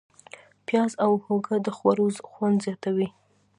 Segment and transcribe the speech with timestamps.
[0.67, 3.09] پیاز او هوږه د خوړو خوند زیاتوي.